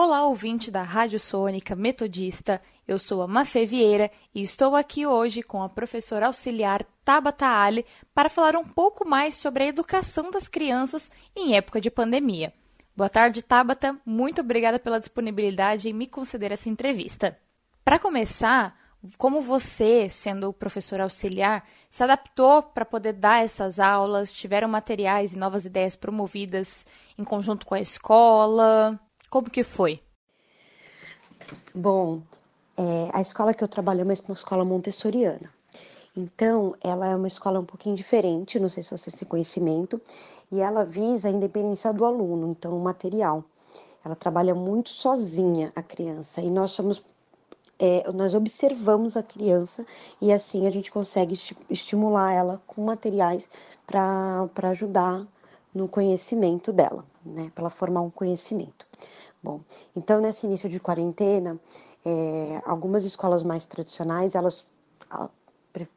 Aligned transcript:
Olá, 0.00 0.24
ouvinte 0.24 0.70
da 0.70 0.80
Rádio 0.80 1.18
Sônica 1.18 1.74
Metodista. 1.74 2.62
Eu 2.86 3.00
sou 3.00 3.20
a 3.20 3.26
Mafê 3.26 3.66
Vieira 3.66 4.12
e 4.32 4.40
estou 4.40 4.76
aqui 4.76 5.04
hoje 5.04 5.42
com 5.42 5.60
a 5.60 5.68
professora 5.68 6.28
auxiliar 6.28 6.84
Tabata 7.04 7.48
Ali 7.48 7.84
para 8.14 8.28
falar 8.28 8.54
um 8.54 8.62
pouco 8.62 9.04
mais 9.04 9.34
sobre 9.34 9.64
a 9.64 9.66
educação 9.66 10.30
das 10.30 10.46
crianças 10.46 11.10
em 11.34 11.56
época 11.56 11.80
de 11.80 11.90
pandemia. 11.90 12.54
Boa 12.96 13.10
tarde, 13.10 13.42
Tabata. 13.42 13.98
Muito 14.06 14.40
obrigada 14.40 14.78
pela 14.78 15.00
disponibilidade 15.00 15.90
em 15.90 15.92
me 15.92 16.06
conceder 16.06 16.52
essa 16.52 16.68
entrevista. 16.68 17.36
Para 17.84 17.98
começar, 17.98 18.78
como 19.16 19.42
você, 19.42 20.08
sendo 20.08 20.52
professora 20.52 21.02
auxiliar, 21.02 21.66
se 21.90 22.04
adaptou 22.04 22.62
para 22.62 22.84
poder 22.84 23.14
dar 23.14 23.42
essas 23.42 23.80
aulas? 23.80 24.32
Tiveram 24.32 24.68
materiais 24.68 25.32
e 25.32 25.38
novas 25.38 25.64
ideias 25.64 25.96
promovidas 25.96 26.86
em 27.18 27.24
conjunto 27.24 27.66
com 27.66 27.74
a 27.74 27.80
escola? 27.80 29.00
Como 29.30 29.50
que 29.50 29.62
foi? 29.62 30.00
Bom, 31.74 32.22
é, 32.76 33.10
a 33.12 33.20
escola 33.20 33.52
que 33.52 33.62
eu 33.62 33.68
trabalho 33.68 34.00
é 34.00 34.04
uma 34.04 34.12
escola 34.12 34.64
montessoriana. 34.64 35.52
Então, 36.16 36.74
ela 36.80 37.06
é 37.06 37.14
uma 37.14 37.28
escola 37.28 37.60
um 37.60 37.64
pouquinho 37.64 37.94
diferente, 37.94 38.58
não 38.58 38.68
sei 38.68 38.82
se 38.82 38.90
você 38.90 39.10
tem 39.10 39.28
conhecimento, 39.28 40.00
e 40.50 40.60
ela 40.60 40.84
visa 40.84 41.28
a 41.28 41.30
independência 41.30 41.92
do 41.92 42.04
aluno, 42.04 42.50
então, 42.50 42.76
o 42.76 42.82
material. 42.82 43.44
Ela 44.04 44.16
trabalha 44.16 44.54
muito 44.54 44.88
sozinha 44.88 45.72
a 45.76 45.82
criança, 45.82 46.40
e 46.40 46.50
nós 46.50 46.70
somos 46.70 47.04
é, 47.78 48.10
nós 48.12 48.34
observamos 48.34 49.16
a 49.16 49.22
criança 49.22 49.86
e 50.20 50.32
assim 50.32 50.66
a 50.66 50.70
gente 50.70 50.90
consegue 50.90 51.38
estimular 51.70 52.32
ela 52.32 52.60
com 52.66 52.84
materiais 52.84 53.48
para 53.86 54.48
ajudar 54.70 55.24
no 55.74 55.88
conhecimento 55.88 56.72
dela, 56.72 57.04
né? 57.24 57.50
Para 57.54 57.62
ela 57.62 57.70
formar 57.70 58.00
um 58.00 58.10
conhecimento. 58.10 58.86
Bom, 59.42 59.60
então 59.94 60.20
nesse 60.20 60.46
início 60.46 60.68
de 60.68 60.80
quarentena, 60.80 61.58
é, 62.04 62.60
algumas 62.64 63.04
escolas 63.04 63.42
mais 63.42 63.66
tradicionais 63.66 64.34
elas 64.34 64.66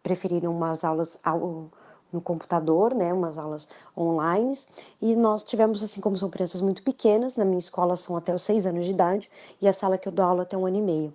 preferiram 0.04 0.52
umas 0.52 0.84
aulas 0.84 1.20
ao, 1.23 1.70
no 2.12 2.22
computador, 2.22 2.94
né, 2.94 3.14
umas 3.14 3.38
aulas 3.38 3.68
online, 3.98 4.58
e 5.02 5.16
nós 5.16 5.44
tivemos, 5.44 5.81
assim 5.81 6.02
como 6.02 6.18
são 6.18 6.30
crianças 6.30 6.62
muito 6.62 6.84
pequenas, 6.84 7.36
na 7.36 7.46
minha 7.46 7.59
escola 7.59 7.96
são 7.96 8.16
até 8.16 8.34
os 8.34 8.44
seis 8.44 8.66
anos 8.66 8.86
de 8.86 8.92
idade, 8.92 9.30
e 9.62 9.68
a 9.68 9.74
sala 9.74 9.98
que 9.98 10.08
eu 10.08 10.12
dou 10.12 10.26
aula 10.26 10.44
até 10.44 10.58
um 10.58 10.66
ano 10.66 10.78
e 10.78 10.81
meio. 10.81 11.14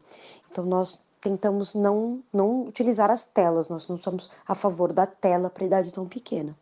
Então 0.50 0.64
nós 0.64 0.98
tentamos 1.20 1.75
não, 1.75 2.22
não 2.33 2.64
utilizar 2.64 3.11
as 3.11 3.25
telas, 3.25 3.69
nós 3.69 3.86
não 3.88 3.98
somos 3.98 4.31
a 4.47 4.55
favor 4.55 4.92
da 4.92 5.06
tela 5.06 5.50
para 5.50 5.64
idade 5.64 5.92
tão 5.92 6.06
pequena. 6.06 6.56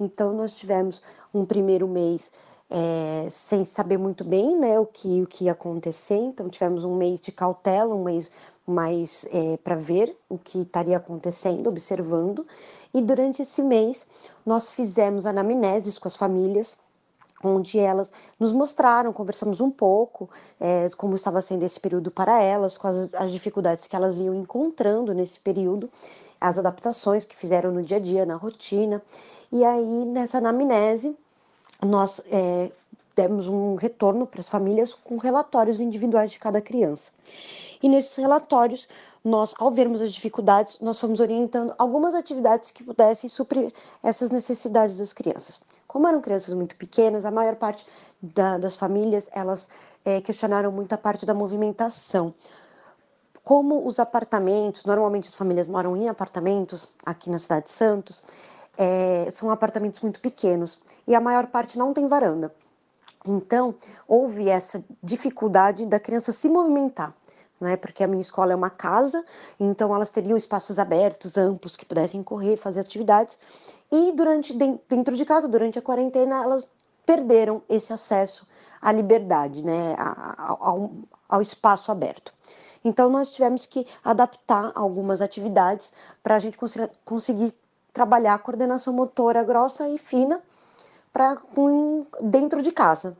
Então 0.00 0.32
nós 0.32 0.52
tivemos 0.54 1.02
um 1.32 1.44
primeiro 1.44 1.86
mês 1.86 2.32
é, 2.70 3.28
sem 3.30 3.64
saber 3.64 3.98
muito 3.98 4.24
bem 4.24 4.56
né, 4.56 4.78
o, 4.78 4.86
que, 4.86 5.22
o 5.22 5.26
que 5.26 5.44
ia 5.44 5.52
acontecer. 5.52 6.16
Então, 6.16 6.48
tivemos 6.48 6.84
um 6.84 6.94
mês 6.94 7.20
de 7.20 7.32
cautela, 7.32 7.94
um 7.94 8.04
mês 8.04 8.30
mais 8.64 9.26
é, 9.32 9.56
para 9.56 9.74
ver 9.74 10.16
o 10.28 10.38
que 10.38 10.60
estaria 10.60 10.96
acontecendo, 10.96 11.68
observando. 11.68 12.46
E 12.94 13.02
durante 13.02 13.42
esse 13.42 13.62
mês, 13.62 14.06
nós 14.46 14.70
fizemos 14.70 15.26
anamneses 15.26 15.98
com 15.98 16.06
as 16.06 16.14
famílias, 16.14 16.76
onde 17.42 17.78
elas 17.78 18.12
nos 18.38 18.52
mostraram, 18.52 19.12
conversamos 19.12 19.60
um 19.60 19.70
pouco 19.70 20.30
é, 20.60 20.88
como 20.96 21.16
estava 21.16 21.42
sendo 21.42 21.64
esse 21.64 21.80
período 21.80 22.10
para 22.10 22.40
elas, 22.40 22.76
com 22.78 22.86
as, 22.86 23.14
as 23.14 23.32
dificuldades 23.32 23.88
que 23.88 23.96
elas 23.96 24.18
iam 24.18 24.34
encontrando 24.34 25.12
nesse 25.14 25.40
período, 25.40 25.90
as 26.40 26.58
adaptações 26.58 27.24
que 27.24 27.36
fizeram 27.36 27.70
no 27.70 27.82
dia 27.82 27.98
a 27.98 28.00
dia, 28.00 28.24
na 28.24 28.36
rotina. 28.36 29.02
E 29.52 29.64
aí, 29.64 30.04
nessa 30.06 30.38
anamnese, 30.38 31.16
nós 31.82 32.20
é, 32.30 32.70
demos 33.14 33.48
um 33.48 33.74
retorno 33.74 34.26
para 34.26 34.40
as 34.40 34.48
famílias 34.48 34.94
com 34.94 35.16
relatórios 35.18 35.80
individuais 35.80 36.30
de 36.30 36.38
cada 36.38 36.60
criança. 36.60 37.12
E 37.82 37.88
nesses 37.88 38.16
relatórios, 38.16 38.88
nós, 39.24 39.54
ao 39.58 39.70
vermos 39.70 40.00
as 40.00 40.12
dificuldades, 40.12 40.80
nós 40.80 40.98
fomos 40.98 41.20
orientando 41.20 41.74
algumas 41.78 42.14
atividades 42.14 42.70
que 42.70 42.82
pudessem 42.82 43.28
suprir 43.28 43.72
essas 44.02 44.30
necessidades 44.30 44.96
das 44.96 45.12
crianças. 45.12 45.60
Como 45.86 46.06
eram 46.06 46.20
crianças 46.20 46.54
muito 46.54 46.76
pequenas, 46.76 47.24
a 47.24 47.30
maior 47.30 47.56
parte 47.56 47.84
da, 48.22 48.56
das 48.56 48.76
famílias 48.76 49.28
elas 49.32 49.68
é, 50.04 50.20
questionaram 50.20 50.72
muito 50.72 50.92
a 50.92 50.98
parte 50.98 51.26
da 51.26 51.34
movimentação. 51.34 52.34
Como 53.50 53.84
os 53.84 53.98
apartamentos, 53.98 54.84
normalmente 54.84 55.26
as 55.26 55.34
famílias 55.34 55.66
moram 55.66 55.96
em 55.96 56.08
apartamentos 56.08 56.88
aqui 57.04 57.28
na 57.28 57.36
cidade 57.36 57.64
de 57.64 57.72
Santos, 57.72 58.22
é, 58.78 59.28
são 59.28 59.50
apartamentos 59.50 59.98
muito 59.98 60.20
pequenos 60.20 60.80
e 61.04 61.16
a 61.16 61.20
maior 61.20 61.48
parte 61.48 61.76
não 61.76 61.92
tem 61.92 62.06
varanda. 62.06 62.54
Então, 63.26 63.74
houve 64.06 64.48
essa 64.48 64.80
dificuldade 65.02 65.84
da 65.84 65.98
criança 65.98 66.30
se 66.30 66.48
movimentar, 66.48 67.12
né? 67.60 67.76
Porque 67.76 68.04
a 68.04 68.06
minha 68.06 68.20
escola 68.20 68.52
é 68.52 68.54
uma 68.54 68.70
casa, 68.70 69.24
então 69.58 69.92
elas 69.92 70.10
teriam 70.10 70.36
espaços 70.36 70.78
abertos, 70.78 71.36
amplos, 71.36 71.76
que 71.76 71.84
pudessem 71.84 72.22
correr, 72.22 72.56
fazer 72.56 72.78
atividades. 72.78 73.36
E 73.90 74.12
durante 74.12 74.56
dentro 74.88 75.16
de 75.16 75.24
casa, 75.24 75.48
durante 75.48 75.76
a 75.76 75.82
quarentena, 75.82 76.40
elas 76.40 76.68
perderam 77.04 77.62
esse 77.68 77.92
acesso 77.92 78.46
à 78.80 78.92
liberdade, 78.92 79.60
né? 79.64 79.96
ao, 79.98 80.92
ao 81.28 81.42
espaço 81.42 81.90
aberto. 81.90 82.32
Então, 82.84 83.10
nós 83.10 83.30
tivemos 83.30 83.66
que 83.66 83.86
adaptar 84.02 84.72
algumas 84.74 85.20
atividades 85.20 85.92
para 86.22 86.36
a 86.36 86.38
gente 86.38 86.58
conseguir 87.04 87.54
trabalhar 87.92 88.34
a 88.34 88.38
coordenação 88.38 88.92
motora 88.92 89.44
grossa 89.44 89.88
e 89.88 89.98
fina 89.98 90.40
para 91.12 91.36
dentro 92.22 92.62
de 92.62 92.72
casa. 92.72 93.16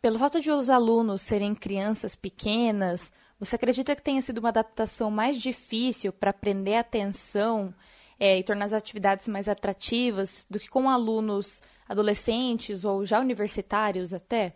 Pelo 0.00 0.18
fato 0.18 0.40
de 0.40 0.50
os 0.50 0.70
alunos 0.70 1.22
serem 1.22 1.54
crianças 1.54 2.14
pequenas, 2.14 3.12
você 3.38 3.56
acredita 3.56 3.94
que 3.94 4.02
tenha 4.02 4.22
sido 4.22 4.38
uma 4.38 4.50
adaptação 4.50 5.10
mais 5.10 5.36
difícil 5.36 6.12
para 6.12 6.32
prender 6.32 6.76
a 6.76 6.80
atenção 6.80 7.74
é, 8.18 8.38
e 8.38 8.44
tornar 8.44 8.66
as 8.66 8.72
atividades 8.72 9.28
mais 9.28 9.48
atrativas 9.48 10.46
do 10.48 10.58
que 10.58 10.70
com 10.70 10.88
alunos 10.88 11.60
adolescentes 11.88 12.84
ou 12.84 13.04
já 13.04 13.20
universitários 13.20 14.14
até? 14.14 14.54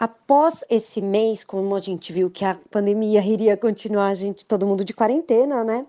Após 0.00 0.64
esse 0.70 1.02
mês, 1.02 1.44
como 1.44 1.76
a 1.76 1.80
gente 1.80 2.10
viu 2.10 2.30
que 2.30 2.42
a 2.42 2.58
pandemia 2.70 3.20
iria 3.20 3.54
continuar, 3.54 4.06
a 4.06 4.14
gente 4.14 4.46
todo 4.46 4.66
mundo 4.66 4.82
de 4.82 4.94
quarentena, 4.94 5.62
né? 5.62 5.86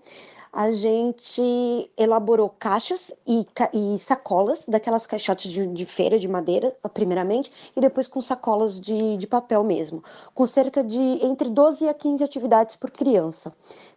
a 0.52 0.70
gente 0.70 1.90
elaborou 1.96 2.50
caixas 2.50 3.10
e, 3.26 3.46
e 3.72 3.98
sacolas, 3.98 4.66
daquelas 4.68 5.06
caixotes 5.06 5.50
de, 5.50 5.66
de, 5.66 5.86
feira 5.86 6.18
de 6.18 6.28
madeira, 6.28 6.76
primeiramente, 6.92 7.50
e 7.74 7.80
depois 7.80 8.06
com 8.06 8.20
sacolas 8.20 8.78
de, 8.78 9.16
de 9.16 9.26
papel 9.26 9.64
mesmo, 9.64 10.04
com 10.34 10.46
cerca 10.46 10.84
de 10.84 11.00
entre 11.24 11.48
12 11.48 11.88
a 11.88 11.94
15 11.94 12.22
atividades 12.22 12.76
por 12.76 12.90
criança, 12.90 13.50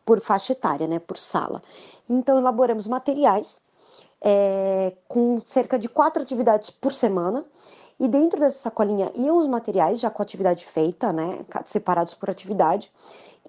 por 0.06 0.22
faixa 0.22 0.54
etária, 0.54 0.88
né, 0.88 0.98
por 0.98 1.18
sala. 1.18 1.62
Então, 2.10 2.38
elaboramos 2.38 2.88
materiais 2.88 3.60
é, 4.22 4.94
com 5.10 5.42
cerca 5.44 5.78
de 5.78 5.90
quatro 5.90 6.24
atividades 6.24 6.70
por 6.70 6.94
semana, 6.94 7.46
e 8.00 8.08
dentro 8.08 8.40
dessa 8.40 8.60
sacolinha 8.60 9.12
iam 9.16 9.38
os 9.38 9.48
materiais, 9.48 10.00
já 10.00 10.10
com 10.10 10.22
a 10.22 10.24
atividade 10.26 10.66
feita, 10.66 11.14
né, 11.14 11.46
separados 11.66 12.14
por 12.14 12.30
atividade, 12.30 12.92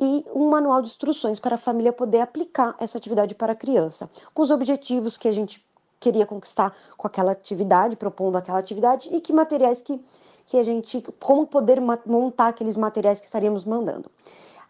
e 0.01 0.25
um 0.35 0.49
manual 0.51 0.83
de 0.83 0.89
instruções 0.89 1.41
para 1.41 1.55
a 1.57 1.59
família 1.59 1.93
poder 1.93 2.21
aplicar 2.21 2.77
essa 2.79 2.99
atividade 2.99 3.35
para 3.35 3.53
a 3.53 3.57
criança, 3.57 4.09
com 4.35 4.43
os 4.43 4.51
objetivos 4.51 5.17
que 5.17 5.27
a 5.27 5.33
gente 5.33 5.65
queria 5.99 6.27
conquistar 6.27 6.75
com 6.97 7.07
aquela 7.07 7.33
atividade, 7.33 7.97
propondo 7.97 8.37
aquela 8.37 8.59
atividade 8.59 9.09
e 9.13 9.21
que 9.21 9.33
materiais 9.33 9.81
que, 9.81 9.99
que 10.45 10.59
a 10.59 10.63
gente, 10.63 11.03
como 11.19 11.47
poder 11.47 11.81
montar 11.81 12.49
aqueles 12.49 12.77
materiais 12.77 13.19
que 13.19 13.27
estaríamos 13.27 13.65
mandando. 13.65 14.11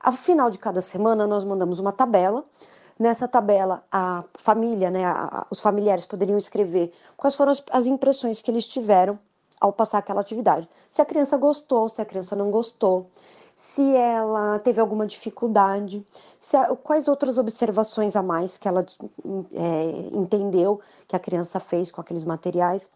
Ao 0.01 0.13
final 0.13 0.51
de 0.51 0.59
cada 0.59 0.81
semana, 0.81 1.27
nós 1.27 1.45
mandamos 1.45 1.79
uma 1.81 1.93
tabela. 1.93 2.45
Nessa 2.99 3.29
tabela, 3.29 3.85
a 3.91 4.25
família, 4.35 4.91
né, 4.91 5.05
a, 5.05 5.47
os 5.51 5.61
familiares 5.61 6.07
poderiam 6.07 6.39
escrever 6.39 6.93
quais 7.17 7.35
foram 7.35 7.53
as, 7.53 7.63
as 7.71 7.87
impressões 7.87 8.41
que 8.41 8.51
eles 8.51 8.67
tiveram 8.67 9.19
ao 9.61 9.73
passar 9.73 9.99
aquela 9.99 10.21
atividade. 10.21 10.69
Se 10.89 11.01
a 11.01 11.05
criança 11.05 11.37
gostou, 11.37 11.89
se 11.89 12.01
a 12.01 12.05
criança 12.05 12.37
não 12.37 12.51
gostou, 12.51 13.11
se 13.57 13.97
ela 13.97 14.59
teve 14.59 14.81
alguma 14.81 15.07
dificuldade, 15.07 16.05
a, 16.53 16.77
quais 16.77 17.09
outras 17.09 17.39
observações 17.39 18.15
a 18.15 18.23
mais 18.23 18.59
que 18.59 18.69
ela 18.69 18.85
é, 19.55 20.11
entendeu 20.13 20.79
que 21.09 21.17
a 21.17 21.19
criança 21.19 21.59
fez 21.59 21.91
com 21.91 22.01
aqueles 22.01 22.25
materiais. 22.25 22.89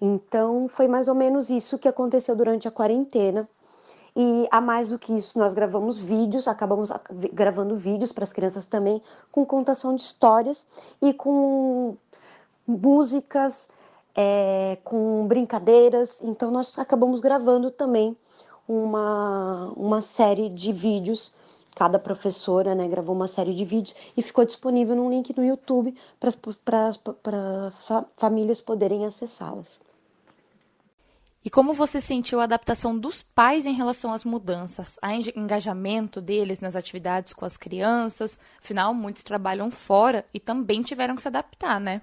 Então, 0.00 0.66
foi 0.66 0.88
mais 0.88 1.06
ou 1.06 1.14
menos 1.14 1.48
isso 1.48 1.78
que 1.78 1.86
aconteceu 1.86 2.34
durante 2.34 2.66
a 2.66 2.70
quarentena. 2.70 3.48
E 4.16 4.48
a 4.50 4.60
mais 4.60 4.88
do 4.88 4.98
que 4.98 5.12
isso, 5.12 5.38
nós 5.38 5.54
gravamos 5.54 5.98
vídeos, 5.98 6.48
acabamos 6.48 6.90
gravando 7.32 7.76
vídeos 7.76 8.10
para 8.10 8.24
as 8.24 8.32
crianças 8.32 8.66
também, 8.66 9.00
com 9.30 9.46
contação 9.46 9.94
de 9.94 10.02
histórias 10.02 10.66
e 11.00 11.14
com 11.14 11.96
músicas, 12.66 13.68
é, 14.14 14.78
com 14.84 15.26
brincadeiras. 15.26 16.20
Então, 16.22 16.50
nós 16.50 16.78
acabamos 16.78 17.20
gravando 17.20 17.70
também 17.70 18.16
uma, 18.66 19.72
uma 19.76 20.02
série 20.02 20.48
de 20.48 20.72
vídeos. 20.72 21.32
Cada 21.74 21.98
professora 21.98 22.74
né, 22.74 22.88
gravou 22.88 23.14
uma 23.14 23.28
série 23.28 23.54
de 23.54 23.64
vídeos 23.64 23.94
e 24.16 24.22
ficou 24.22 24.44
disponível 24.44 24.96
num 24.96 25.08
link 25.08 25.36
no 25.36 25.44
YouTube 25.44 25.94
para 26.20 27.70
fa 27.72 28.04
famílias 28.16 28.60
poderem 28.60 29.06
acessá-las. 29.06 29.80
E 31.42 31.48
como 31.48 31.72
você 31.72 32.02
sentiu 32.02 32.38
a 32.38 32.44
adaptação 32.44 32.98
dos 32.98 33.22
pais 33.22 33.64
em 33.64 33.72
relação 33.72 34.12
às 34.12 34.26
mudanças? 34.26 34.98
Há 35.00 35.14
engajamento 35.14 36.20
deles 36.20 36.60
nas 36.60 36.76
atividades 36.76 37.32
com 37.32 37.46
as 37.46 37.56
crianças? 37.56 38.38
Afinal, 38.62 38.92
muitos 38.92 39.24
trabalham 39.24 39.70
fora 39.70 40.26
e 40.34 40.40
também 40.40 40.82
tiveram 40.82 41.16
que 41.16 41.22
se 41.22 41.28
adaptar, 41.28 41.80
né? 41.80 42.02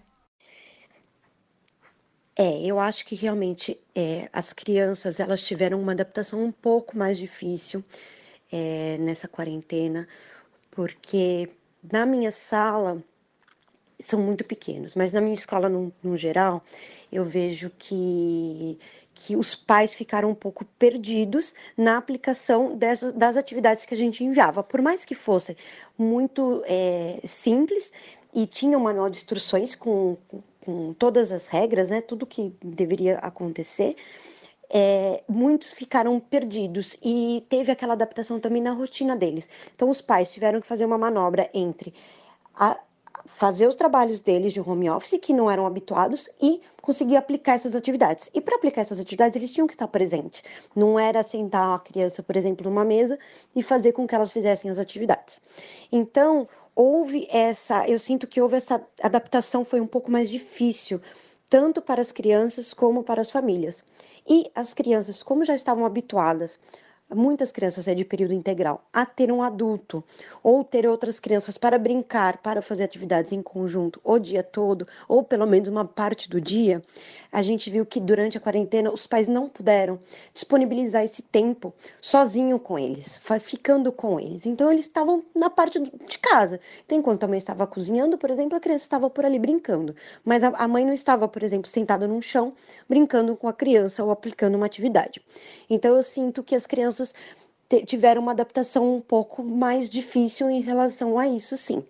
É, 2.39 2.63
eu 2.63 2.77
acho 2.79 3.03
que 3.05 3.15
realmente 3.15 3.79
é, 3.95 4.29
as 4.31 4.53
crianças 4.53 5.19
elas 5.19 5.41
tiveram 5.41 5.81
uma 5.81 5.93
adaptação 5.93 6.43
um 6.43 6.51
pouco 6.51 6.95
mais 6.95 7.17
difícil 7.17 7.83
é, 8.51 8.95
nessa 8.99 9.27
quarentena, 9.27 10.07
porque 10.69 11.49
na 11.91 12.05
minha 12.05 12.31
sala 12.31 13.03
são 13.99 14.21
muito 14.21 14.43
pequenos, 14.43 14.93
mas 14.93 15.11
na 15.11 15.19
minha 15.19 15.33
escola 15.33 15.67
no, 15.67 15.91
no 16.03 16.15
geral 16.15 16.63
eu 17.11 17.25
vejo 17.25 17.71
que 17.77 18.77
que 19.15 19.35
os 19.35 19.55
pais 19.55 19.95
ficaram 19.95 20.29
um 20.29 20.35
pouco 20.35 20.63
perdidos 20.77 21.55
na 21.75 21.97
aplicação 21.97 22.77
dessas, 22.77 23.13
das 23.13 23.35
atividades 23.35 23.83
que 23.83 23.95
a 23.95 23.97
gente 23.97 24.23
enviava. 24.23 24.61
Por 24.63 24.79
mais 24.79 25.05
que 25.05 25.15
fosse 25.15 25.57
muito 25.97 26.61
é, 26.67 27.19
simples 27.25 27.91
e 28.31 28.45
tinha 28.45 28.77
um 28.77 28.83
manual 28.83 29.09
de 29.09 29.17
instruções 29.17 29.73
com, 29.73 30.17
com 30.27 30.43
todas 30.97 31.31
as 31.31 31.47
regras, 31.47 31.89
né, 31.89 32.01
tudo 32.01 32.25
que 32.25 32.53
deveria 32.63 33.17
acontecer, 33.19 33.95
é, 34.69 35.23
muitos 35.27 35.71
ficaram 35.73 36.19
perdidos 36.19 36.97
e 37.03 37.45
teve 37.49 37.71
aquela 37.71 37.93
adaptação 37.93 38.39
também 38.39 38.61
na 38.61 38.71
rotina 38.71 39.15
deles. 39.15 39.47
Então, 39.73 39.89
os 39.89 40.01
pais 40.01 40.31
tiveram 40.31 40.59
que 40.61 40.67
fazer 40.67 40.85
uma 40.85 40.97
manobra 40.97 41.49
entre 41.53 41.93
a, 42.53 42.77
fazer 43.27 43.67
os 43.67 43.75
trabalhos 43.75 44.19
deles 44.19 44.53
de 44.53 44.59
home 44.59 44.89
office, 44.89 45.19
que 45.21 45.33
não 45.33 45.51
eram 45.51 45.67
habituados, 45.67 46.29
e 46.41 46.61
conseguir 46.81 47.17
aplicar 47.17 47.53
essas 47.53 47.75
atividades. 47.75 48.31
E 48.33 48.41
para 48.41 48.55
aplicar 48.55 48.81
essas 48.81 48.99
atividades, 48.99 49.35
eles 49.35 49.53
tinham 49.53 49.67
que 49.67 49.73
estar 49.73 49.87
presentes. 49.87 50.41
Não 50.75 50.97
era 50.97 51.21
sentar 51.21 51.75
a 51.75 51.79
criança, 51.79 52.23
por 52.23 52.35
exemplo, 52.35 52.67
numa 52.67 52.85
mesa 52.85 53.19
e 53.55 53.61
fazer 53.61 53.91
com 53.91 54.07
que 54.07 54.15
elas 54.15 54.31
fizessem 54.31 54.71
as 54.71 54.79
atividades. 54.79 55.39
Então, 55.91 56.47
houve 56.73 57.27
essa, 57.29 57.87
eu 57.87 57.99
sinto 57.99 58.25
que 58.25 58.41
houve 58.41 58.55
essa 58.55 58.81
adaptação 59.01 59.65
foi 59.65 59.81
um 59.81 59.87
pouco 59.87 60.09
mais 60.09 60.29
difícil, 60.29 61.01
tanto 61.49 61.81
para 61.81 62.01
as 62.01 62.11
crianças 62.11 62.73
como 62.73 63.03
para 63.03 63.21
as 63.21 63.29
famílias. 63.29 63.83
E 64.29 64.49
as 64.55 64.73
crianças, 64.73 65.21
como 65.21 65.45
já 65.45 65.55
estavam 65.55 65.85
habituadas 65.85 66.59
muitas 67.13 67.51
crianças 67.51 67.87
é 67.87 67.95
de 67.95 68.03
período 68.03 68.33
integral, 68.33 68.83
a 68.91 69.05
ter 69.05 69.31
um 69.31 69.41
adulto 69.41 70.03
ou 70.43 70.63
ter 70.63 70.87
outras 70.87 71.19
crianças 71.19 71.57
para 71.57 71.79
brincar, 71.79 72.37
para 72.37 72.61
fazer 72.61 72.83
atividades 72.83 73.31
em 73.31 73.41
conjunto 73.41 73.99
o 74.03 74.19
dia 74.19 74.43
todo, 74.43 74.87
ou 75.07 75.23
pelo 75.23 75.45
menos 75.45 75.67
uma 75.67 75.85
parte 75.85 76.29
do 76.29 76.41
dia, 76.41 76.81
a 77.31 77.41
gente 77.41 77.69
viu 77.69 77.85
que 77.85 77.99
durante 77.99 78.37
a 78.37 78.41
quarentena 78.41 78.91
os 78.91 79.05
pais 79.05 79.27
não 79.27 79.47
puderam 79.47 79.99
disponibilizar 80.33 81.03
esse 81.03 81.21
tempo 81.21 81.73
sozinho 82.01 82.59
com 82.59 82.77
eles, 82.79 83.19
ficando 83.41 83.91
com 83.91 84.19
eles. 84.19 84.45
Então 84.45 84.71
eles 84.71 84.85
estavam 84.85 85.23
na 85.35 85.49
parte 85.49 85.79
de 85.79 86.19
casa. 86.19 86.59
Então, 86.85 86.97
enquanto 86.97 87.23
a 87.23 87.27
mãe 87.27 87.37
estava 87.37 87.67
cozinhando, 87.67 88.17
por 88.17 88.29
exemplo, 88.29 88.57
a 88.57 88.59
criança 88.59 88.85
estava 88.85 89.09
por 89.09 89.25
ali 89.25 89.37
brincando, 89.39 89.95
mas 90.25 90.43
a 90.43 90.67
mãe 90.67 90.85
não 90.85 90.93
estava, 90.93 91.27
por 91.27 91.43
exemplo, 91.43 91.69
sentada 91.69 92.07
num 92.07 92.21
chão 92.21 92.53
brincando 92.87 93.35
com 93.35 93.47
a 93.47 93.53
criança 93.53 94.03
ou 94.03 94.11
aplicando 94.11 94.55
uma 94.55 94.65
atividade. 94.65 95.21
Então 95.69 95.95
eu 95.95 96.03
sinto 96.03 96.41
que 96.43 96.55
as 96.55 96.65
crianças 96.65 96.96
tiveram 97.85 98.21
uma 98.21 98.31
adaptação 98.31 98.95
um 98.95 99.01
pouco 99.01 99.43
mais 99.43 99.89
difícil 99.89 100.49
em 100.49 100.61
relação 100.61 101.19
a 101.19 101.27
isso, 101.27 101.57
sim. 101.57 101.83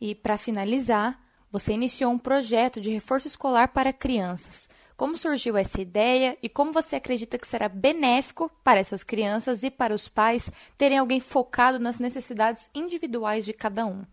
E 0.00 0.14
para 0.14 0.36
finalizar, 0.36 1.20
você 1.50 1.72
iniciou 1.72 2.12
um 2.12 2.18
projeto 2.18 2.80
de 2.80 2.90
reforço 2.90 3.28
escolar 3.28 3.68
para 3.68 3.92
crianças. 3.92 4.68
Como 4.96 5.16
surgiu 5.16 5.56
essa 5.56 5.80
ideia 5.80 6.38
e 6.42 6.48
como 6.48 6.72
você 6.72 6.96
acredita 6.96 7.38
que 7.38 7.46
será 7.46 7.68
benéfico 7.68 8.50
para 8.64 8.80
essas 8.80 9.04
crianças 9.04 9.62
e 9.62 9.70
para 9.70 9.94
os 9.94 10.08
pais 10.08 10.50
terem 10.76 10.98
alguém 10.98 11.20
focado 11.20 11.78
nas 11.78 11.98
necessidades 11.98 12.70
individuais 12.74 13.44
de 13.44 13.52
cada 13.52 13.86
um? 13.86 14.04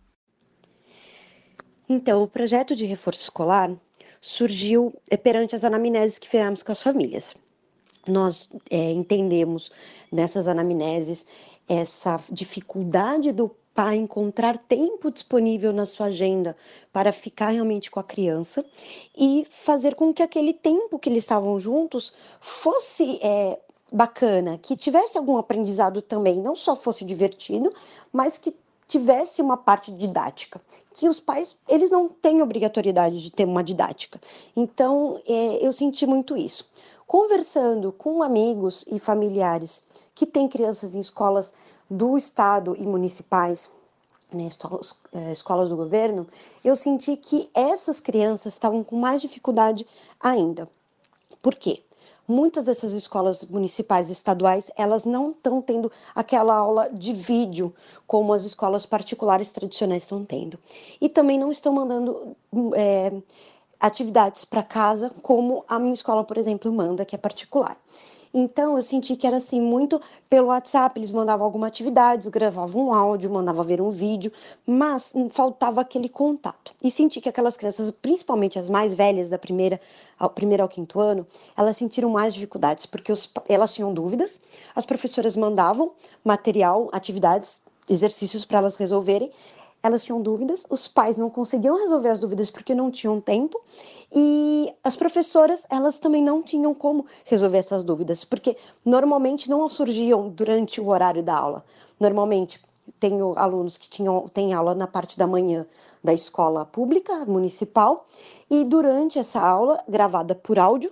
Então, 1.87 2.23
o 2.23 2.27
projeto 2.27 2.75
de 2.75 2.85
reforço 2.85 3.23
escolar 3.23 3.71
surgiu 4.21 4.93
eh, 5.09 5.17
perante 5.17 5.55
as 5.55 5.63
anamneses 5.63 6.17
que 6.17 6.29
fizemos 6.29 6.63
com 6.63 6.71
as 6.71 6.81
famílias. 6.81 7.35
Nós 8.07 8.49
é, 8.69 8.91
entendemos 8.91 9.71
nessas 10.11 10.47
anamneses 10.47 11.25
essa 11.67 12.19
dificuldade 12.29 13.31
do 13.31 13.49
pai 13.73 13.95
encontrar 13.95 14.57
tempo 14.57 15.09
disponível 15.11 15.73
na 15.73 15.85
sua 15.85 16.07
agenda 16.07 16.55
para 16.91 17.11
ficar 17.11 17.49
realmente 17.49 17.89
com 17.89 17.99
a 17.99 18.03
criança 18.03 18.63
e 19.17 19.47
fazer 19.49 19.95
com 19.95 20.13
que 20.13 20.21
aquele 20.21 20.53
tempo 20.53 20.99
que 20.99 21.09
eles 21.09 21.23
estavam 21.23 21.59
juntos 21.59 22.13
fosse 22.39 23.19
é, 23.23 23.59
bacana, 23.91 24.59
que 24.61 24.75
tivesse 24.75 25.17
algum 25.17 25.37
aprendizado 25.37 26.01
também, 26.01 26.41
não 26.41 26.55
só 26.55 26.75
fosse 26.75 27.03
divertido, 27.03 27.73
mas 28.11 28.37
que 28.37 28.55
tivesse 28.87 29.41
uma 29.41 29.57
parte 29.57 29.91
didática, 29.91 30.61
que 30.93 31.07
os 31.07 31.19
pais 31.19 31.55
eles 31.67 31.89
não 31.89 32.07
têm 32.09 32.41
obrigatoriedade 32.41 33.23
de 33.23 33.31
ter 33.31 33.45
uma 33.45 33.63
didática. 33.63 34.21
Então 34.55 35.19
é, 35.25 35.65
eu 35.65 35.71
senti 35.71 36.05
muito 36.05 36.37
isso. 36.37 36.69
Conversando 37.07 37.91
com 37.91 38.23
amigos 38.23 38.85
e 38.87 38.99
familiares 38.99 39.81
que 40.15 40.25
têm 40.25 40.47
crianças 40.47 40.95
em 40.95 40.99
escolas 40.99 41.53
do 41.89 42.17
Estado 42.17 42.75
e 42.77 42.85
municipais, 42.85 43.69
né, 44.31 44.47
escolas, 44.47 44.97
é, 45.11 45.31
escolas 45.31 45.69
do 45.69 45.75
governo, 45.75 46.27
eu 46.63 46.75
senti 46.75 47.15
que 47.15 47.49
essas 47.53 47.99
crianças 47.99 48.53
estavam 48.53 48.83
com 48.83 48.95
mais 48.95 49.21
dificuldade 49.21 49.85
ainda. 50.19 50.67
Por 51.41 51.55
quê? 51.55 51.83
Muitas 52.25 52.63
dessas 52.63 52.93
escolas 52.93 53.43
municipais 53.43 54.07
e 54.07 54.13
estaduais, 54.13 54.71
elas 54.77 55.03
não 55.03 55.31
estão 55.31 55.61
tendo 55.61 55.91
aquela 56.15 56.55
aula 56.55 56.89
de 56.89 57.11
vídeo 57.11 57.75
como 58.07 58.31
as 58.31 58.43
escolas 58.43 58.85
particulares 58.85 59.51
tradicionais 59.51 60.03
estão 60.03 60.23
tendo. 60.23 60.57
E 61.01 61.09
também 61.09 61.37
não 61.37 61.51
estão 61.51 61.73
mandando 61.73 62.33
é, 62.75 63.11
atividades 63.83 64.45
para 64.45 64.63
casa 64.63 65.11
como 65.21 65.65
a 65.67 65.77
minha 65.77 65.93
escola, 65.93 66.23
por 66.23 66.37
exemplo, 66.37 66.71
manda, 66.71 67.03
que 67.03 67.15
é 67.15 67.17
particular. 67.17 67.77
Então 68.33 68.77
eu 68.77 68.81
senti 68.81 69.17
que 69.17 69.27
era 69.27 69.37
assim 69.37 69.59
muito 69.59 70.01
pelo 70.29 70.47
WhatsApp, 70.47 70.97
eles 70.97 71.11
mandavam 71.11 71.45
alguma 71.45 71.67
atividade, 71.67 72.29
gravavam 72.29 72.87
um 72.87 72.93
áudio, 72.93 73.29
mandavam 73.29 73.63
ver 73.65 73.81
um 73.81 73.91
vídeo, 73.91 74.31
mas 74.65 75.13
faltava 75.31 75.81
aquele 75.81 76.07
contato. 76.07 76.73
E 76.81 76.89
senti 76.89 77.19
que 77.19 77.27
aquelas 77.27 77.57
crianças, 77.57 77.91
principalmente 77.91 78.57
as 78.57 78.69
mais 78.69 78.95
velhas 78.95 79.29
da 79.29 79.37
primeira 79.37 79.81
ao 80.17 80.29
primeiro 80.29 80.63
ao 80.63 80.69
quinto 80.69 81.01
ano, 81.01 81.27
elas 81.55 81.75
sentiram 81.75 82.09
mais 82.09 82.33
dificuldades 82.33 82.85
porque 82.85 83.11
os, 83.11 83.29
elas 83.49 83.73
tinham 83.73 83.93
dúvidas, 83.93 84.39
as 84.73 84.85
professoras 84.85 85.35
mandavam 85.35 85.91
material, 86.23 86.89
atividades, 86.93 87.61
exercícios 87.89 88.45
para 88.45 88.59
elas 88.59 88.77
resolverem 88.77 89.29
elas 89.83 90.05
tinham 90.05 90.21
dúvidas, 90.21 90.65
os 90.69 90.87
pais 90.87 91.17
não 91.17 91.29
conseguiam 91.29 91.77
resolver 91.77 92.09
as 92.09 92.19
dúvidas 92.19 92.49
porque 92.49 92.73
não 92.73 92.89
tinham 92.89 93.19
tempo, 93.19 93.61
e 94.15 94.73
as 94.83 94.95
professoras, 94.95 95.63
elas 95.69 95.99
também 95.99 96.23
não 96.23 96.41
tinham 96.41 96.73
como 96.73 97.05
resolver 97.25 97.57
essas 97.57 97.83
dúvidas, 97.83 98.23
porque 98.23 98.55
normalmente 98.85 99.49
não 99.49 99.67
surgiam 99.67 100.29
durante 100.29 100.79
o 100.79 100.87
horário 100.87 101.21
da 101.21 101.37
aula. 101.37 101.65
Normalmente, 101.99 102.61
tenho 102.99 103.33
alunos 103.37 103.77
que 103.77 103.89
tinham 103.89 104.27
têm 104.29 104.53
aula 104.53 104.73
na 104.75 104.87
parte 104.87 105.17
da 105.17 105.27
manhã 105.27 105.65
da 106.03 106.13
escola 106.13 106.65
pública 106.65 107.25
municipal 107.25 108.07
e 108.49 108.63
durante 108.63 109.17
essa 109.17 109.41
aula 109.41 109.81
gravada 109.87 110.35
por 110.35 110.59
áudio 110.59 110.91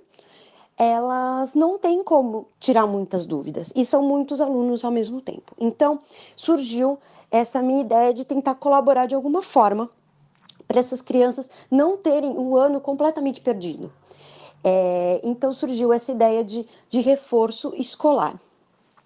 elas 0.78 1.54
não 1.54 1.78
têm 1.78 2.04
como 2.04 2.48
tirar 2.60 2.88
muitas 2.88 3.26
dúvidas 3.26 3.72
e 3.76 3.86
são 3.86 4.02
muitos 4.02 4.42
alunos 4.42 4.84
ao 4.84 4.92
mesmo 4.92 5.22
tempo. 5.22 5.54
Então 5.60 6.00
surgiu 6.36 6.98
essa 7.32 7.62
minha 7.62 7.82
ideia 7.82 8.14
de 8.14 8.26
tentar 8.26 8.56
colaborar 8.56 9.06
de 9.06 9.16
alguma 9.16 9.42
forma 9.42 9.90
para 10.68 10.80
essas 10.80 11.02
crianças 11.02 11.50
não 11.70 11.98
terem 11.98 12.32
um 12.32 12.56
ano 12.56 12.80
completamente 12.82 13.42
perdido. 13.42 13.92
É, 14.64 15.20
então 15.24 15.54
surgiu 15.54 15.92
essa 15.92 16.12
ideia 16.12 16.44
de, 16.44 16.68
de 16.90 17.00
reforço 17.00 17.74
escolar. 17.76 18.40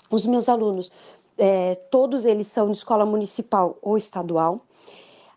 Os 0.09 0.25
meus 0.25 0.49
alunos, 0.49 0.91
é, 1.37 1.75
todos 1.89 2.25
eles 2.25 2.47
são 2.47 2.69
de 2.69 2.77
escola 2.77 3.05
municipal 3.05 3.77
ou 3.81 3.97
estadual. 3.97 4.61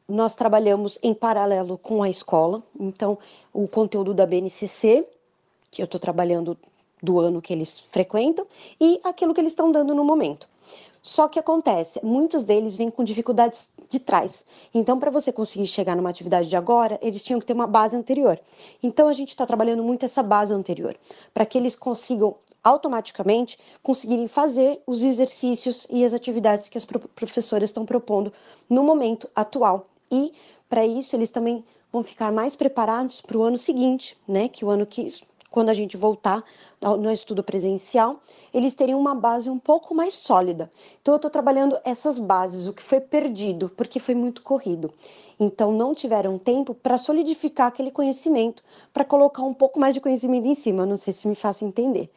Nós 0.08 0.34
trabalhamos 0.34 0.98
em 1.02 1.14
paralelo 1.14 1.78
com 1.78 2.02
a 2.02 2.10
escola, 2.10 2.62
então 2.78 3.18
o 3.52 3.68
conteúdo 3.68 4.14
da 4.14 4.26
BNCC, 4.26 5.06
que 5.70 5.82
eu 5.82 5.84
estou 5.84 6.00
trabalhando 6.00 6.58
do 7.02 7.20
ano 7.20 7.40
que 7.40 7.52
eles 7.52 7.78
frequentam, 7.78 8.46
e 8.80 9.00
aquilo 9.04 9.34
que 9.34 9.40
eles 9.40 9.52
estão 9.52 9.70
dando 9.70 9.94
no 9.94 10.04
momento. 10.04 10.48
Só 11.02 11.28
que 11.28 11.38
acontece, 11.38 12.00
muitos 12.02 12.44
deles 12.44 12.76
vêm 12.76 12.90
com 12.90 13.02
dificuldades 13.02 13.70
de 13.88 13.98
trás. 13.98 14.44
Então, 14.74 14.98
para 14.98 15.10
você 15.10 15.32
conseguir 15.32 15.66
chegar 15.66 15.96
numa 15.96 16.10
atividade 16.10 16.48
de 16.48 16.56
agora, 16.56 16.98
eles 17.00 17.22
tinham 17.22 17.40
que 17.40 17.46
ter 17.46 17.54
uma 17.54 17.66
base 17.66 17.96
anterior. 17.96 18.38
Então, 18.82 19.08
a 19.08 19.12
gente 19.12 19.30
está 19.30 19.46
trabalhando 19.46 19.82
muito 19.82 20.04
essa 20.04 20.22
base 20.22 20.52
anterior, 20.52 20.96
para 21.32 21.46
que 21.46 21.56
eles 21.56 21.74
consigam 21.74 22.36
automaticamente 22.62 23.58
conseguirem 23.82 24.28
fazer 24.28 24.82
os 24.86 25.02
exercícios 25.02 25.86
e 25.88 26.04
as 26.04 26.12
atividades 26.12 26.68
que 26.68 26.76
as 26.76 26.84
professoras 26.84 27.70
estão 27.70 27.86
propondo 27.86 28.32
no 28.68 28.82
momento 28.82 29.30
atual. 29.34 29.86
E, 30.10 30.34
para 30.68 30.84
isso, 30.84 31.16
eles 31.16 31.30
também 31.30 31.64
vão 31.90 32.02
ficar 32.02 32.30
mais 32.30 32.54
preparados 32.54 33.20
para 33.20 33.38
o 33.38 33.42
ano 33.42 33.56
seguinte, 33.56 34.18
né? 34.26 34.48
Que 34.48 34.64
o 34.64 34.70
ano 34.70 34.84
que 34.84 35.06
quando 35.50 35.68
a 35.70 35.74
gente 35.74 35.96
voltar 35.96 36.44
no 36.80 37.10
estudo 37.10 37.42
presencial, 37.42 38.20
eles 38.52 38.74
teriam 38.74 39.00
uma 39.00 39.14
base 39.14 39.50
um 39.50 39.58
pouco 39.58 39.94
mais 39.94 40.14
sólida. 40.14 40.70
Então, 41.00 41.14
eu 41.14 41.16
estou 41.16 41.30
trabalhando 41.30 41.78
essas 41.84 42.18
bases, 42.18 42.66
o 42.66 42.72
que 42.72 42.82
foi 42.82 43.00
perdido, 43.00 43.70
porque 43.76 43.98
foi 43.98 44.14
muito 44.14 44.42
corrido. 44.42 44.92
Então, 45.40 45.72
não 45.72 45.94
tiveram 45.94 46.38
tempo 46.38 46.74
para 46.74 46.98
solidificar 46.98 47.68
aquele 47.68 47.90
conhecimento, 47.90 48.62
para 48.92 49.04
colocar 49.04 49.42
um 49.42 49.54
pouco 49.54 49.78
mais 49.78 49.94
de 49.94 50.00
conhecimento 50.00 50.46
em 50.46 50.54
cima. 50.54 50.86
Não 50.86 50.96
sei 50.96 51.12
se 51.12 51.26
me 51.26 51.34
faço 51.34 51.64
entender. 51.64 52.10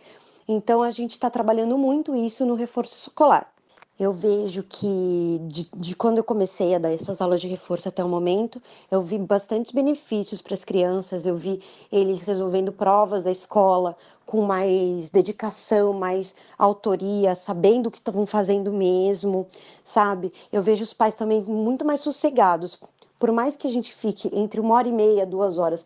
Então, 0.48 0.82
a 0.82 0.92
gente 0.92 1.12
está 1.12 1.30
trabalhando 1.30 1.78
muito 1.78 2.16
isso 2.16 2.46
no 2.46 2.56
reforço 2.56 3.10
escolar 3.10 3.52
eu 4.02 4.12
vejo 4.12 4.64
que 4.64 5.40
de, 5.44 5.70
de, 5.76 5.96
quando 5.96 6.18
eu 6.18 6.24
comecei 6.24 6.74
a 6.74 6.80
dar 6.80 6.92
essas 6.92 7.22
aulas 7.22 7.40
de 7.40 7.48
reforço 7.48 7.88
até 7.88 8.04
o 8.04 8.10
momento, 8.10 8.60
eu 8.90 9.00
vi 9.04 9.16
bastantes 9.20 9.72
benefícios 9.72 10.42
para 10.42 10.56
as 10.56 10.64
crianças, 10.64 11.28
eu 11.28 11.38
vi 11.38 11.62
eles 11.92 12.22
resolvendo 12.22 12.72
provas 12.72 13.26
da 13.26 13.32
escola 13.32 13.96
com 14.26 14.42
mais 14.42 15.08
dedicação, 15.10 15.94
mais 15.94 16.34
autoria, 16.58 17.36
sabendo 17.36 17.90
o 17.90 17.92
que 17.92 18.00
estavam 18.00 18.26
fazendo 18.26 18.74
mesmo, 18.74 19.48
sabe? 19.86 20.34
Eu 20.52 20.64
vejo 20.64 20.82
os 20.82 20.94
pais 20.94 21.14
também 21.14 21.40
muito 21.44 21.86
mais 21.86 22.00
sossegados. 22.00 22.80
Por 23.20 23.32
mais 23.32 23.56
que 23.56 23.68
a 23.68 23.72
gente 23.72 23.94
fique 23.94 24.32
entre 24.34 24.60
uma 24.60 24.74
hora 24.74 24.88
e 24.88 24.92
meia, 24.92 25.28
duas 25.28 25.60
horas 25.60 25.86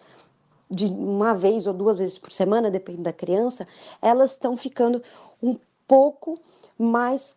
de 0.71 0.85
uma 0.85 1.33
vez 1.33 1.67
ou 1.67 1.73
duas 1.73 1.97
vezes 1.97 2.17
por 2.17 2.31
semana, 2.31 2.71
depende 2.71 3.01
da 3.01 3.11
criança, 3.11 3.67
elas 4.01 4.31
estão 4.31 4.55
ficando 4.55 5.03
um 5.43 5.57
pouco 5.85 6.39
mais 6.79 7.35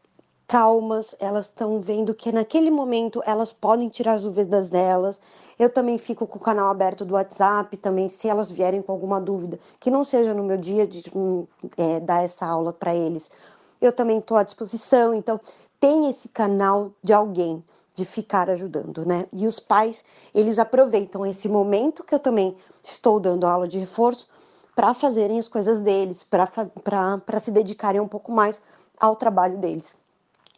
calmas, 0.49 1.15
elas 1.21 1.45
estão 1.45 1.79
vendo 1.79 2.15
que 2.15 2.33
naquele 2.33 2.71
momento 2.71 3.23
elas 3.27 3.53
podem 3.53 3.91
tirar 3.91 4.15
as 4.15 4.23
dúvidas 4.23 4.71
delas. 4.71 5.21
Eu 5.59 5.69
também 5.69 5.99
fico 5.99 6.27
com 6.27 6.39
o 6.39 6.41
canal 6.41 6.71
aberto 6.71 7.05
do 7.05 7.15
WhatsApp, 7.15 7.77
também 7.77 8.09
se 8.09 8.29
elas 8.29 8.51
vierem 8.51 8.81
com 8.81 8.91
alguma 8.91 9.21
dúvida, 9.21 9.61
que 9.79 9.91
não 9.91 10.03
seja 10.03 10.33
no 10.33 10.43
meu 10.43 10.57
dia 10.57 10.87
de 10.87 11.05
é, 11.77 12.01
dar 12.01 12.25
essa 12.25 12.47
aula 12.47 12.73
para 12.73 12.95
eles. 12.95 13.31
Eu 13.79 13.93
também 13.93 14.19
estou 14.19 14.39
à 14.39 14.43
disposição, 14.43 15.13
então 15.13 15.39
tem 15.79 16.09
esse 16.09 16.31
canal 16.31 16.93
de 17.03 17.13
alguém 17.13 17.63
de 17.95 18.07
ficar 18.07 18.49
ajudando, 18.49 19.05
né? 19.05 19.27
E 19.33 19.47
os 19.47 19.61
pais, 19.61 20.03
eles 20.35 20.59
aproveitam 20.59 21.27
esse 21.27 21.49
momento 21.49 22.03
que 22.03 22.15
eu 22.15 22.19
também 22.19 22.57
estou 22.83 23.21
dando 23.21 23.47
aula 23.47 23.69
de 23.69 23.79
reforço 23.79 24.27
para 24.75 24.95
fazerem 24.95 25.39
as 25.39 25.49
coisas 25.49 25.83
deles, 25.83 26.25
para 26.25 27.41
se 27.41 27.51
dedicarem 27.51 28.01
um 28.01 28.09
pouco 28.09 28.33
mais 28.33 28.63
ao 28.99 29.15
trabalho 29.15 29.59
deles. 29.59 29.97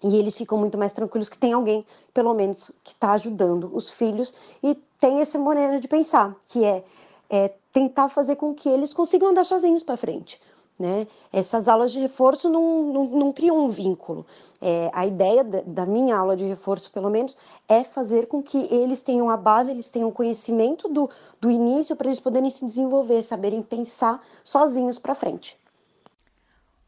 E 0.03 0.17
eles 0.17 0.35
ficam 0.35 0.57
muito 0.57 0.79
mais 0.79 0.93
tranquilos 0.93 1.29
que 1.29 1.39
tem 1.39 1.53
alguém, 1.53 1.85
pelo 2.15 2.33
menos, 2.33 2.71
que 2.83 2.93
está 2.93 3.13
ajudando 3.13 3.71
os 3.75 3.91
filhos 3.91 4.33
e 4.63 4.75
tem 4.99 5.21
essa 5.21 5.39
maneira 5.39 5.79
de 5.79 5.87
pensar, 5.87 6.35
que 6.47 6.65
é, 6.65 6.85
é 7.29 7.53
tentar 7.73 8.09
fazer 8.09 8.37
com 8.37 8.55
que 8.55 8.69
eles 8.69 8.95
consigam 8.95 9.29
andar 9.29 9.45
sozinhos 9.45 9.83
para 9.83 9.97
frente. 9.97 10.41
Né? 10.79 11.07
Essas 11.31 11.69
aulas 11.69 11.93
de 11.93 12.01
reforço 12.01 12.49
não, 12.49 12.85
não, 12.85 13.05
não 13.05 13.33
criam 13.35 13.59
um 13.59 13.69
vínculo. 13.69 14.25
É, 14.63 14.91
a 14.95 15.05
ideia 15.05 15.45
da, 15.45 15.61
da, 15.61 15.85
minha 15.85 16.17
aula 16.17 16.35
de 16.35 16.45
reforço, 16.47 16.91
pelo 16.91 17.11
menos, 17.11 17.37
é 17.69 17.85
fazer 17.85 18.27
com 18.27 18.43
que 18.43 18.67
eles 18.75 19.03
tenham 19.03 19.29
a 19.29 19.37
base, 19.37 19.71
eles 19.71 19.91
tenham 19.91 20.11
conhecimento 20.11 20.89
do, 20.89 21.11
do 21.39 21.51
início 21.51 21.95
para 21.95 22.07
eles 22.07 22.19
poderem 22.19 22.49
se 22.49 22.65
desenvolver, 22.65 23.23
saberem 23.23 23.61
pensar 23.61 24.23
sozinhos 24.43 24.99
para 24.99 25.15
frente. 25.15 25.60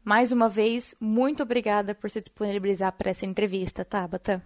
Mais 0.03 0.31
uma 0.31 0.49
vez, 0.49 0.95
muito 0.99 1.43
obrigada 1.43 1.95
por 1.95 2.09
se 2.09 2.19
disponibilizar 2.19 2.91
para 2.91 3.09
essa 3.09 3.25
entrevista, 3.25 3.85
Tabata. 3.85 4.43